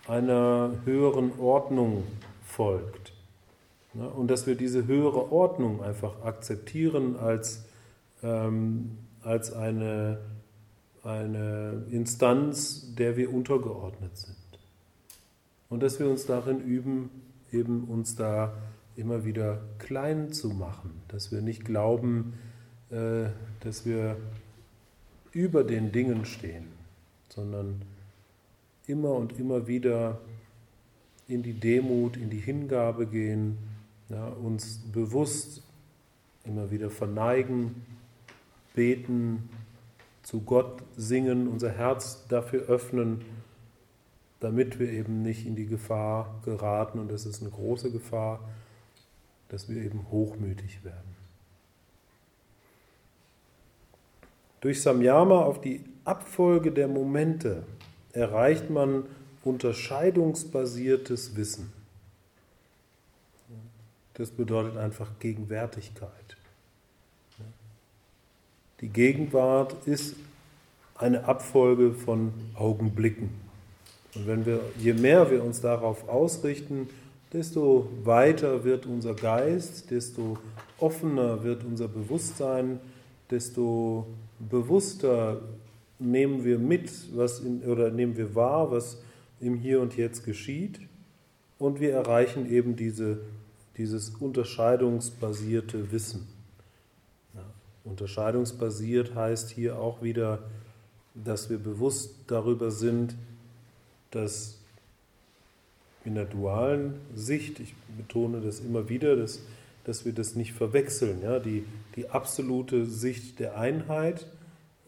einer 0.08 0.72
höheren 0.86 1.38
Ordnung 1.40 2.04
folgt. 2.46 3.15
Ja, 3.98 4.08
und 4.08 4.30
dass 4.30 4.46
wir 4.46 4.56
diese 4.56 4.88
höhere 4.88 5.32
Ordnung 5.32 5.82
einfach 5.82 6.22
akzeptieren 6.24 7.16
als, 7.16 7.66
ähm, 8.24 8.98
als 9.22 9.54
eine, 9.54 10.20
eine 11.04 11.84
Instanz, 11.90 12.94
der 12.96 13.16
wir 13.16 13.34
untergeordnet 13.34 14.18
sind. 14.18 14.36
Und 15.70 15.82
dass 15.82 16.00
wir 16.00 16.10
uns 16.10 16.26
darin 16.26 16.60
üben, 16.60 17.10
eben 17.52 17.86
uns 17.86 18.16
da 18.16 18.54
immer 18.98 19.24
wieder 19.26 19.62
klein 19.78 20.32
zu 20.32 20.50
machen, 20.50 21.02
dass 21.08 21.32
wir 21.32 21.42
nicht 21.42 21.66
glauben, 21.66 22.34
äh, 22.90 23.30
dass 23.62 23.86
wir 23.86 24.18
über 25.32 25.64
den 25.64 25.92
Dingen 25.92 26.26
stehen, 26.26 26.68
sondern 27.30 27.82
immer 28.88 29.12
und 29.12 29.40
immer 29.40 29.68
wieder 29.68 30.20
in 31.28 31.44
die 31.44 31.54
Demut, 31.54 32.18
in 32.18 32.30
die 32.30 32.40
Hingabe 32.40 33.08
gehen, 33.08 33.58
ja, 34.10 34.28
uns 34.28 34.80
bewusst 34.92 35.64
immer 36.44 36.72
wieder 36.72 36.90
verneigen, 36.90 37.86
beten, 38.74 39.50
zu 40.22 40.42
Gott 40.42 40.82
singen, 40.98 41.48
unser 41.48 41.72
Herz 41.72 42.26
dafür 42.28 42.64
öffnen, 42.64 43.22
damit 44.40 44.80
wir 44.80 44.90
eben 44.92 45.22
nicht 45.22 45.46
in 45.46 45.56
die 45.56 45.68
Gefahr 45.68 46.42
geraten, 46.44 47.00
und 47.00 47.12
das 47.12 47.26
ist 47.26 47.42
eine 47.42 47.52
große 47.52 47.92
Gefahr, 47.92 48.40
dass 49.50 49.70
wir 49.70 49.82
eben 49.82 50.10
hochmütig 50.12 50.84
werden. 50.84 51.16
Durch 54.62 54.82
Samyama 54.82 55.42
auf 55.44 55.62
die 55.62 55.84
Abfolge 56.06 56.72
der 56.72 56.88
Momente 56.88 57.64
erreicht 58.14 58.70
man 58.72 59.06
unterscheidungsbasiertes 59.44 61.36
Wissen. 61.36 61.72
Das 64.16 64.32
bedeutet 64.32 64.78
einfach 64.78 65.20
Gegenwärtigkeit. 65.20 66.10
Die 68.82 68.90
Gegenwart 68.90 69.76
ist 69.86 70.16
eine 70.96 71.26
Abfolge 71.26 71.94
von 71.94 72.34
Augenblicken. 72.56 73.30
Und 74.16 74.28
wenn 74.28 74.46
wir, 74.46 74.62
je 74.80 74.94
mehr 74.94 75.30
wir 75.30 75.44
uns 75.44 75.62
darauf 75.62 76.08
ausrichten, 76.08 76.90
desto 77.34 77.90
weiter 78.04 78.64
wird 78.64 78.86
unser 78.86 79.14
Geist, 79.14 79.92
desto 79.92 80.38
offener 80.80 81.44
wird 81.44 81.64
unser 81.66 81.90
Bewusstsein, 81.90 82.80
desto 83.30 84.08
bewusster 84.40 85.42
nehmen 86.00 86.44
wir 86.46 86.60
mit, 86.60 86.92
was 87.16 87.40
in, 87.40 87.64
oder 87.64 87.90
nehmen 87.92 88.16
wir 88.16 88.36
wahr, 88.36 88.72
was 88.72 89.02
im 89.40 89.56
Hier 89.56 89.82
und 89.82 89.98
Jetzt 89.98 90.24
geschieht. 90.24 90.80
Und 91.58 91.80
wir 91.80 91.94
erreichen 91.94 92.50
eben 92.50 92.76
diese, 92.76 93.20
dieses 93.78 94.10
unterscheidungsbasierte 94.10 95.92
Wissen. 95.92 96.28
Ja, 97.34 97.44
unterscheidungsbasiert 97.84 99.16
heißt 99.16 99.50
hier 99.50 99.80
auch 99.80 100.02
wieder, 100.02 100.40
dass 101.14 101.50
wir 101.50 101.58
bewusst 101.58 102.16
darüber 102.28 102.72
sind, 102.72 103.16
dass 104.12 104.60
in 106.04 106.16
der 106.16 106.26
dualen 106.26 106.96
Sicht, 107.16 107.60
ich 107.60 107.74
betone 107.98 108.42
das 108.42 108.60
immer 108.60 108.90
wieder, 108.90 109.16
dass, 109.16 109.42
dass 109.84 110.06
wir 110.06 110.14
das 110.14 110.36
nicht 110.36 110.54
verwechseln, 110.54 111.22
ja, 111.24 111.40
die, 111.40 111.66
die 111.96 112.10
absolute 112.10 112.86
Sicht 112.86 113.40
der 113.40 113.58
Einheit 113.58 114.28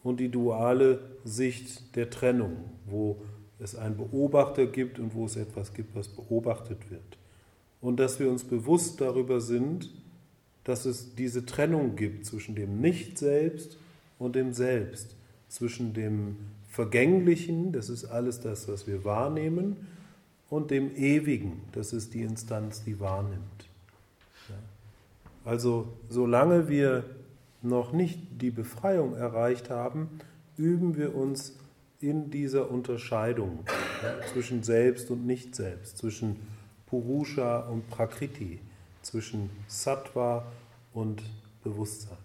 und 0.02 0.20
die 0.20 0.28
duale 0.28 1.00
Sicht 1.24 1.96
der 1.96 2.08
Trennung, 2.10 2.56
wo 2.86 3.16
es 3.58 3.74
einen 3.74 3.96
Beobachter 3.96 4.66
gibt 4.66 4.98
und 4.98 5.14
wo 5.14 5.26
es 5.26 5.36
etwas 5.36 5.74
gibt, 5.74 5.96
was 5.96 6.08
beobachtet 6.08 6.90
wird. 6.90 7.18
Und 7.80 7.98
dass 7.98 8.18
wir 8.18 8.30
uns 8.30 8.44
bewusst 8.44 9.00
darüber 9.00 9.40
sind, 9.40 9.90
dass 10.64 10.84
es 10.84 11.14
diese 11.14 11.46
Trennung 11.46 11.96
gibt 11.96 12.26
zwischen 12.26 12.54
dem 12.54 12.80
Nicht-Selbst 12.80 13.78
und 14.18 14.36
dem 14.36 14.52
Selbst, 14.52 15.14
zwischen 15.48 15.94
dem 15.94 16.36
Vergänglichen, 16.68 17.72
das 17.72 17.88
ist 17.88 18.04
alles 18.04 18.40
das, 18.40 18.68
was 18.68 18.86
wir 18.86 19.04
wahrnehmen, 19.04 19.76
und 20.50 20.70
dem 20.70 20.94
Ewigen, 20.96 21.62
das 21.72 21.92
ist 21.92 22.14
die 22.14 22.22
Instanz, 22.22 22.82
die 22.84 23.00
wahrnimmt. 23.00 23.68
Also 25.44 25.88
solange 26.08 26.68
wir 26.68 27.04
noch 27.62 27.92
nicht 27.92 28.20
die 28.40 28.50
Befreiung 28.50 29.14
erreicht 29.14 29.70
haben, 29.70 30.08
üben 30.56 30.96
wir 30.96 31.14
uns 31.14 31.54
in 32.00 32.30
dieser 32.30 32.70
Unterscheidung 32.70 33.60
zwischen 34.32 34.62
Selbst 34.62 35.10
und 35.10 35.26
Nicht-Selbst, 35.26 35.98
zwischen 35.98 36.36
Purusha 36.88 37.60
und 37.60 37.88
Prakriti, 37.90 38.60
zwischen 39.02 39.50
Sattva 39.66 40.44
und 40.92 41.22
Bewusstsein. 41.62 42.18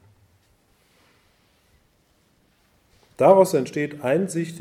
Daraus 3.17 3.53
entsteht 3.53 4.01
Einsicht 4.01 4.59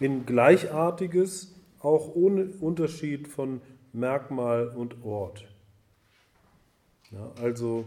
in 0.00 0.26
Gleichartiges, 0.26 1.54
auch 1.80 2.14
ohne 2.14 2.46
Unterschied 2.60 3.28
von 3.28 3.60
Merkmal 3.92 4.68
und 4.68 5.04
Ort. 5.04 5.46
Ja, 7.12 7.30
also, 7.40 7.84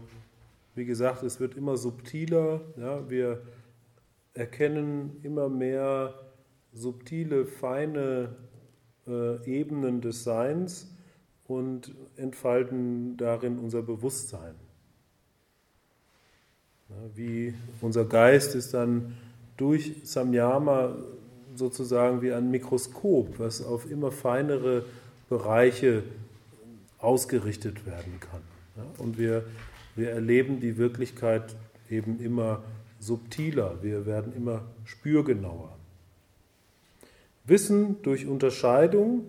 wie 0.74 0.86
gesagt, 0.86 1.22
es 1.22 1.38
wird 1.38 1.54
immer 1.54 1.76
subtiler. 1.76 2.62
Ja, 2.76 3.08
wir 3.10 3.42
erkennen 4.32 5.20
immer 5.22 5.48
mehr 5.48 6.14
subtile, 6.72 7.44
feine 7.44 8.36
Ebenen 9.44 10.00
des 10.00 10.24
Seins 10.24 10.88
und 11.46 11.92
entfalten 12.16 13.16
darin 13.16 13.58
unser 13.58 13.82
Bewusstsein. 13.82 14.54
Wie 17.14 17.54
unser 17.80 18.04
Geist 18.04 18.54
ist 18.54 18.74
dann 18.74 19.16
durch 19.56 19.96
Samyama 20.04 20.96
sozusagen 21.54 22.22
wie 22.22 22.32
ein 22.32 22.50
Mikroskop, 22.50 23.38
was 23.38 23.62
auf 23.64 23.90
immer 23.90 24.10
feinere 24.10 24.84
Bereiche 25.28 26.02
ausgerichtet 26.98 27.86
werden 27.86 28.18
kann. 28.20 28.42
Und 28.98 29.18
wir, 29.18 29.44
wir 29.96 30.10
erleben 30.10 30.60
die 30.60 30.76
Wirklichkeit 30.78 31.56
eben 31.88 32.20
immer 32.20 32.62
subtiler, 32.98 33.82
wir 33.82 34.06
werden 34.06 34.34
immer 34.34 34.62
spürgenauer. 34.84 35.76
Wissen 37.50 38.00
durch 38.02 38.26
Unterscheidung 38.26 39.24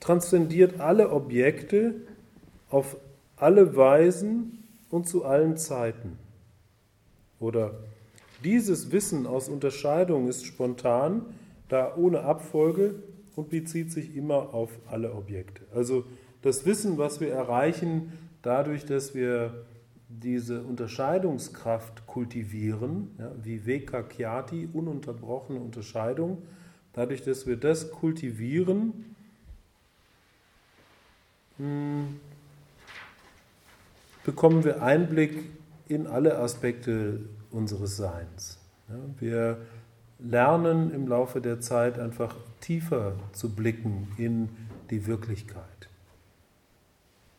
transzendiert 0.00 0.80
alle 0.80 1.10
Objekte 1.10 1.94
auf 2.70 2.96
alle 3.36 3.76
Weisen 3.76 4.64
und 4.90 5.06
zu 5.06 5.24
allen 5.24 5.56
Zeiten. 5.56 6.18
Oder 7.38 7.74
dieses 8.42 8.90
Wissen 8.90 9.26
aus 9.26 9.48
Unterscheidung 9.48 10.28
ist 10.28 10.46
spontan, 10.46 11.22
da 11.68 11.94
ohne 11.96 12.22
Abfolge 12.22 12.96
und 13.36 13.50
bezieht 13.50 13.92
sich 13.92 14.16
immer 14.16 14.54
auf 14.54 14.70
alle 14.88 15.12
Objekte. 15.12 15.62
Also 15.74 16.04
das 16.42 16.64
Wissen, 16.64 16.98
was 16.98 17.20
wir 17.20 17.30
erreichen, 17.32 18.12
dadurch, 18.42 18.86
dass 18.86 19.14
wir 19.14 19.66
diese 20.08 20.62
Unterscheidungskraft 20.62 22.06
kultivieren, 22.06 23.10
ja, 23.18 23.30
wie 23.42 23.66
Veka 23.66 24.02
Kyati, 24.02 24.68
ununterbrochene 24.72 25.60
Unterscheidung, 25.60 26.38
dadurch, 26.98 27.22
dass 27.22 27.46
wir 27.46 27.56
das 27.56 27.92
kultivieren, 27.92 29.14
hm, 31.56 32.18
bekommen 34.24 34.64
wir 34.64 34.82
Einblick 34.82 35.44
in 35.86 36.08
alle 36.08 36.38
Aspekte 36.38 37.20
unseres 37.52 37.96
Seins. 37.96 38.58
Wir 39.20 39.58
lernen 40.18 40.92
im 40.92 41.06
Laufe 41.06 41.40
der 41.40 41.60
Zeit 41.60 42.00
einfach 42.00 42.34
tiefer 42.60 43.14
zu 43.32 43.54
blicken 43.54 44.08
in 44.16 44.48
die 44.90 45.06
Wirklichkeit. 45.06 45.88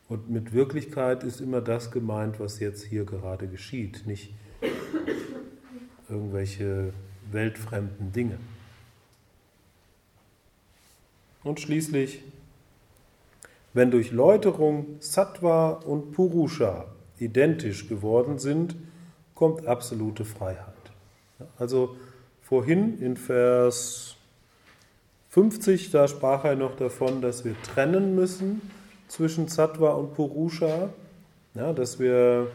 Und 0.08 0.30
mit 0.30 0.54
Wirklichkeit 0.54 1.24
ist 1.24 1.42
immer 1.42 1.60
das 1.60 1.92
gemeint, 1.92 2.40
was 2.40 2.62
jetzt 2.62 2.86
hier 2.86 3.04
gerade 3.04 3.48
geschieht, 3.48 4.08
nicht 4.08 4.34
irgendwelche 6.08 6.94
weltfremden 7.32 8.14
Dinge. 8.14 8.38
Und 11.44 11.60
schließlich, 11.60 12.22
wenn 13.74 13.92
durch 13.92 14.12
Läuterung 14.12 14.98
Sattva 15.00 15.72
und 15.72 16.12
Purusha 16.12 16.86
identisch 17.20 17.88
geworden 17.88 18.40
sind, 18.40 18.76
kommt 19.36 19.66
absolute 19.68 20.26
Freiheit. 20.26 20.74
Also 21.58 21.96
vorhin 22.42 23.02
in 23.02 23.16
Vers 23.16 24.16
50, 25.30 25.92
da 25.92 26.08
sprach 26.08 26.44
er 26.44 26.56
noch 26.56 26.76
davon, 26.76 27.22
dass 27.22 27.46
wir 27.46 27.56
trennen 27.62 28.16
müssen 28.16 28.62
zwischen 29.08 29.48
Sattva 29.48 29.92
und 29.92 30.14
Purusha, 30.16 30.90
ja, 31.54 31.74
dass 31.74 32.00
wir 32.00 32.48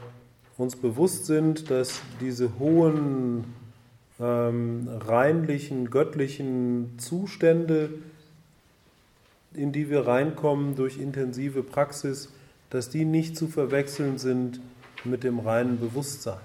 uns 0.56 0.76
bewusst 0.76 1.26
sind, 1.26 1.70
dass 1.70 2.00
diese 2.20 2.58
hohen, 2.58 3.44
ähm, 4.20 4.88
reinlichen, 5.06 5.90
göttlichen 5.90 6.98
Zustände, 6.98 7.90
in 9.54 9.72
die 9.72 9.88
wir 9.90 10.06
reinkommen 10.06 10.74
durch 10.76 10.98
intensive 10.98 11.62
Praxis, 11.62 12.30
dass 12.70 12.90
die 12.90 13.04
nicht 13.04 13.36
zu 13.36 13.46
verwechseln 13.46 14.18
sind 14.18 14.60
mit 15.04 15.24
dem 15.24 15.38
reinen 15.38 15.78
Bewusstsein. 15.78 16.40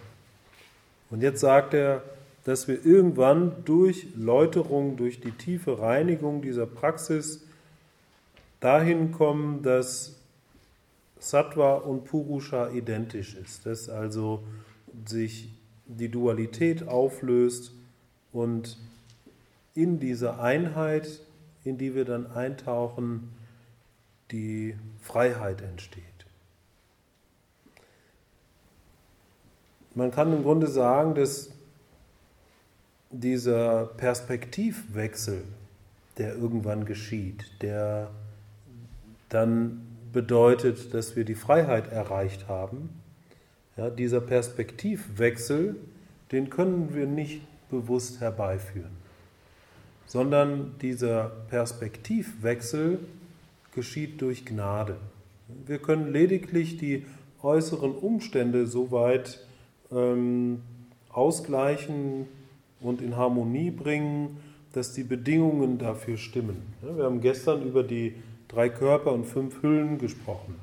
Und 1.10 1.22
jetzt 1.22 1.40
sagt 1.40 1.74
er, 1.74 2.04
dass 2.44 2.68
wir 2.68 2.86
irgendwann 2.86 3.54
durch 3.66 4.08
Läuterung, 4.16 4.98
durch 4.98 5.20
die 5.20 5.32
tiefe 5.32 5.80
Reinigung 5.80 6.42
dieser 6.42 6.66
Praxis 6.66 7.46
dahin 8.60 9.12
kommen, 9.12 9.64
dass 9.64 10.16
Sattva 11.20 11.76
und 11.76 12.06
Purusha 12.06 12.70
identisch 12.70 13.36
ist, 13.36 13.66
dass 13.66 13.90
also 13.90 14.44
sich 15.06 15.50
die 15.86 16.10
Dualität 16.10 16.88
auflöst 16.88 17.74
und 18.32 18.78
in 19.76 20.00
dieser 20.00 20.40
Einheit, 20.42 21.22
in 21.64 21.78
die 21.78 21.96
wir 21.96 22.06
dann 22.06 22.28
eintauchen, 22.32 23.30
die 24.32 24.76
Freiheit 25.02 25.62
entsteht. 25.62 26.04
man 30.00 30.12
kann 30.12 30.34
im 30.34 30.44
Grunde 30.44 30.68
sagen, 30.68 31.14
dass 31.14 31.52
dieser 33.12 33.86
Perspektivwechsel, 33.86 35.44
der 36.18 36.36
irgendwann 36.36 36.86
geschieht, 36.86 37.44
der 37.62 38.10
dann 39.28 39.82
bedeutet, 40.14 40.94
dass 40.94 41.16
wir 41.16 41.26
die 41.26 41.36
Freiheit 41.36 41.92
erreicht 41.92 42.48
haben, 42.48 42.90
ja, 43.78 43.90
dieser 43.90 44.22
Perspektivwechsel, 44.22 45.76
den 46.32 46.50
können 46.50 46.94
wir 46.94 47.06
nicht 47.06 47.42
bewusst 47.70 48.20
herbeiführen, 48.22 48.96
sondern 50.10 50.72
dieser 50.82 51.32
Perspektivwechsel 51.50 52.98
geschieht 53.76 54.20
durch 54.22 54.44
Gnade. 54.44 54.96
Wir 55.68 55.78
können 55.78 56.12
lediglich 56.12 56.78
die 56.78 57.06
äußeren 57.44 57.92
Umstände 57.92 58.66
so 58.66 58.92
weit 58.92 59.46
ähm, 59.92 60.62
ausgleichen 61.10 62.26
und 62.82 63.02
in 63.02 63.18
Harmonie 63.18 63.70
bringen, 63.70 64.38
dass 64.74 64.94
die 64.94 65.04
Bedingungen 65.04 65.78
dafür 65.78 66.18
stimmen. 66.18 66.64
Wir 66.82 67.04
haben 67.04 67.22
gestern 67.22 67.62
über 67.62 67.84
die 67.84 68.16
drei 68.48 68.70
Körper 68.70 69.14
und 69.14 69.26
fünf 69.26 69.62
Hüllen 69.62 70.00
gesprochen. 70.00 70.56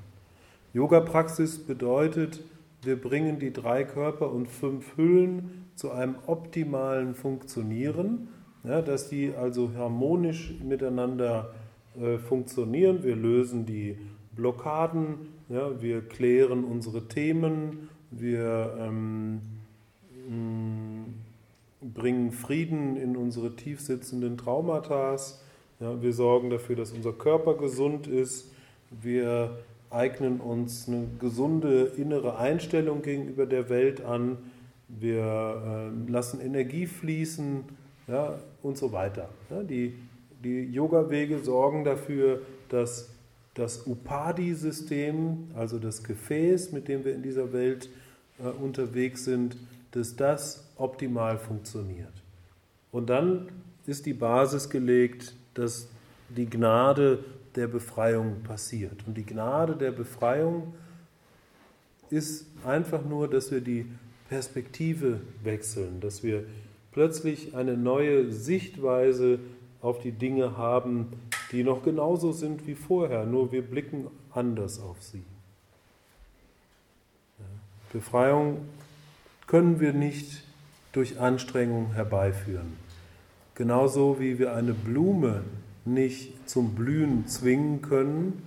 Yoga-Praxis 0.75 1.59
bedeutet, 1.59 2.41
wir 2.83 3.01
bringen 3.01 3.39
die 3.39 3.53
drei 3.53 3.85
Körper 3.85 4.33
und 4.33 4.49
fünf 4.49 4.97
Hüllen 4.97 5.69
zu 5.77 5.93
einem 5.93 6.17
optimalen 6.27 7.15
Funktionieren, 7.15 8.29
ja, 8.67 8.83
dass 8.83 9.09
die 9.09 9.33
also 9.35 9.71
harmonisch 9.77 10.55
miteinander 10.63 11.55
äh, 12.01 12.19
funktionieren. 12.19 13.05
Wir 13.05 13.17
lösen 13.17 13.65
die 13.65 13.97
Blockaden, 14.35 15.29
ja, 15.49 15.81
wir 15.81 16.03
klären 16.03 16.65
unsere 16.65 17.07
Themen, 17.09 17.89
wir 18.11 18.77
ähm, 18.81 19.41
bringen 21.81 22.33
Frieden 22.33 22.97
in 22.97 23.17
unsere 23.17 23.55
tief 23.55 23.81
sitzenden 23.81 24.37
Traumata. 24.37 25.17
Ja, 25.79 26.03
wir 26.03 26.13
sorgen 26.13 26.51
dafür, 26.51 26.75
dass 26.75 26.93
unser 26.93 27.13
Körper 27.13 27.55
gesund 27.55 28.07
ist. 28.07 28.51
Wir 28.91 29.59
eignen 29.91 30.41
uns 30.41 30.89
eine 30.89 31.07
gesunde 31.21 31.93
innere 31.97 32.39
Einstellung 32.39 33.03
gegenüber 33.03 33.47
der 33.47 33.69
Welt 33.69 34.05
an. 34.05 34.39
Wir 34.89 35.93
äh, 36.09 36.11
lassen 36.11 36.41
Energie 36.41 36.87
fließen 36.87 37.65
ja, 38.09 38.35
und 38.67 38.77
so 38.77 38.93
weiter. 38.93 39.29
Die 39.51 39.95
die 40.43 40.65
Yoga-Wege 40.65 41.39
sorgen 41.41 41.85
dafür, 41.85 42.43
dass 42.69 43.11
das 43.55 43.87
Upadi-System, 43.87 45.51
also 45.55 45.79
das 45.79 46.03
Gefäß, 46.03 46.73
mit 46.73 46.89
dem 46.89 47.05
wir 47.05 47.15
in 47.15 47.23
dieser 47.23 47.53
Welt 47.53 47.89
äh, 48.39 48.49
unterwegs 48.49 49.25
sind, 49.25 49.57
dass 49.93 50.15
das 50.15 50.69
optimal 50.77 51.39
funktioniert. 51.39 52.13
Und 52.93 53.09
dann 53.09 53.49
ist 53.87 54.05
die 54.05 54.13
Basis 54.13 54.69
gelegt, 54.69 55.35
dass 55.55 55.89
die 56.29 56.49
Gnade 56.49 57.25
der 57.55 57.69
Befreiung 57.69 58.43
passiert. 58.43 59.05
Und 59.07 59.17
die 59.17 59.25
Gnade 59.25 59.75
der 59.77 59.93
Befreiung 59.93 60.75
ist 62.11 62.47
einfach 62.65 63.05
nur, 63.05 63.29
dass 63.29 63.51
wir 63.51 63.63
die 63.63 63.87
Perspektive 64.29 65.21
wechseln, 65.43 66.01
dass 66.01 66.23
wir 66.23 66.45
plötzlich 66.97 67.55
eine 67.55 67.77
neue 67.77 68.33
Sichtweise 68.33 69.39
auf 69.83 69.99
die 69.99 70.13
Dinge 70.13 70.57
haben, 70.57 71.09
die 71.53 71.63
noch 71.63 71.83
genauso 71.83 72.33
sind 72.33 72.67
wie 72.67 72.75
vorher, 72.75 73.27
nur 73.27 73.53
wir 73.53 73.61
blicken 73.61 74.07
anders 74.33 74.81
auf 74.81 75.03
sie. 75.03 75.23
Befreiung 77.93 78.63
können 79.47 79.79
wir 79.79 79.93
nicht 79.93 80.43
durch 80.93 81.21
Anstrengung 81.21 81.93
herbeiführen. 81.93 82.79
Genauso 83.55 84.19
wie 84.19 84.39
wir 84.39 84.55
eine 84.55 84.73
Blume 84.73 85.43
nicht 85.85 86.49
zum 86.49 86.75
Blühen 86.75 87.27
zwingen 87.27 87.83
können. 87.83 88.43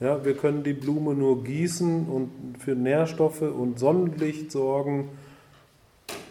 Ja, 0.00 0.24
wir 0.24 0.38
können 0.38 0.62
die 0.62 0.72
Blume 0.72 1.12
nur 1.12 1.44
gießen 1.44 2.06
und 2.06 2.30
für 2.60 2.74
Nährstoffe 2.74 3.42
und 3.42 3.78
Sonnenlicht 3.78 4.50
sorgen, 4.50 5.10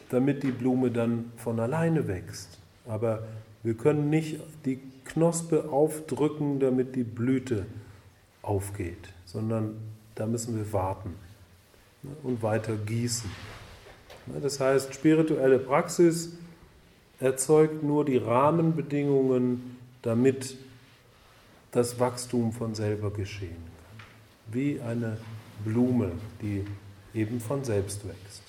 damit 0.09 0.43
die 0.43 0.51
Blume 0.51 0.91
dann 0.91 1.31
von 1.37 1.59
alleine 1.59 2.07
wächst. 2.07 2.59
Aber 2.87 3.23
wir 3.63 3.75
können 3.75 4.09
nicht 4.09 4.39
die 4.65 4.79
Knospe 5.05 5.69
aufdrücken, 5.71 6.59
damit 6.59 6.95
die 6.95 7.03
Blüte 7.03 7.65
aufgeht, 8.41 9.13
sondern 9.25 9.75
da 10.15 10.25
müssen 10.25 10.55
wir 10.55 10.71
warten 10.73 11.13
und 12.23 12.41
weiter 12.41 12.75
gießen. 12.75 13.29
Das 14.41 14.59
heißt, 14.59 14.93
spirituelle 14.93 15.59
Praxis 15.59 16.33
erzeugt 17.19 17.83
nur 17.83 18.05
die 18.05 18.17
Rahmenbedingungen, 18.17 19.77
damit 20.01 20.57
das 21.71 21.99
Wachstum 21.99 22.53
von 22.53 22.75
selber 22.75 23.11
geschehen 23.11 23.49
kann. 23.49 24.05
Wie 24.53 24.79
eine 24.81 25.17
Blume, 25.63 26.11
die 26.41 26.65
eben 27.13 27.39
von 27.39 27.63
selbst 27.63 28.07
wächst. 28.07 28.43